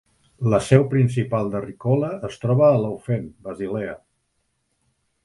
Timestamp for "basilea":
3.49-3.95